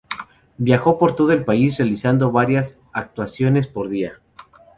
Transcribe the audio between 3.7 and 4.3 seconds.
día.